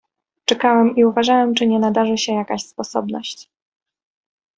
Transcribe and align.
"Czekałem 0.45 0.95
i 0.95 1.05
uważałem, 1.05 1.53
czy 1.55 1.67
nie 1.67 1.79
nadarzy 1.79 2.11
mi 2.11 2.19
się 2.19 2.33
jaka 2.33 2.57
sposobność." 2.57 3.49